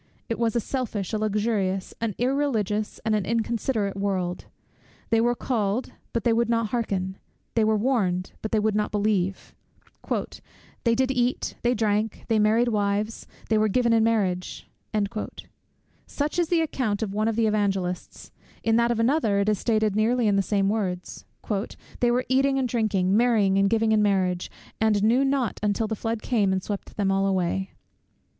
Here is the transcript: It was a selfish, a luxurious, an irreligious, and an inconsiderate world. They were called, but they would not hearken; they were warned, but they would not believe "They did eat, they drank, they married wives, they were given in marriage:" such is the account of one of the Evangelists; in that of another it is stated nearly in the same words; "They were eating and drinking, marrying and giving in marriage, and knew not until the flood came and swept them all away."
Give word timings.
It 0.29 0.39
was 0.39 0.55
a 0.55 0.59
selfish, 0.59 1.13
a 1.13 1.19
luxurious, 1.19 1.93
an 2.01 2.15
irreligious, 2.17 2.99
and 3.05 3.13
an 3.13 3.23
inconsiderate 3.23 3.95
world. 3.95 4.45
They 5.11 5.21
were 5.21 5.35
called, 5.35 5.91
but 6.11 6.23
they 6.23 6.33
would 6.33 6.49
not 6.49 6.69
hearken; 6.69 7.17
they 7.53 7.63
were 7.63 7.77
warned, 7.77 8.31
but 8.41 8.51
they 8.51 8.57
would 8.57 8.73
not 8.73 8.91
believe 8.91 9.53
"They 10.83 10.95
did 10.95 11.11
eat, 11.11 11.53
they 11.61 11.75
drank, 11.75 12.25
they 12.29 12.39
married 12.39 12.69
wives, 12.69 13.27
they 13.47 13.59
were 13.59 13.67
given 13.67 13.93
in 13.93 14.03
marriage:" 14.03 14.67
such 16.07 16.39
is 16.39 16.49
the 16.49 16.61
account 16.61 17.03
of 17.03 17.13
one 17.13 17.27
of 17.27 17.35
the 17.35 17.45
Evangelists; 17.45 18.31
in 18.63 18.77
that 18.77 18.89
of 18.89 18.99
another 18.99 19.37
it 19.41 19.49
is 19.49 19.59
stated 19.59 19.95
nearly 19.95 20.27
in 20.27 20.35
the 20.35 20.41
same 20.41 20.67
words; 20.67 21.25
"They 21.99 22.09
were 22.09 22.25
eating 22.27 22.57
and 22.57 22.67
drinking, 22.67 23.15
marrying 23.15 23.59
and 23.59 23.69
giving 23.69 23.91
in 23.91 24.01
marriage, 24.01 24.49
and 24.79 25.03
knew 25.03 25.23
not 25.23 25.59
until 25.61 25.85
the 25.85 25.95
flood 25.95 26.23
came 26.23 26.51
and 26.51 26.63
swept 26.63 26.97
them 26.97 27.11
all 27.11 27.27
away." 27.27 27.69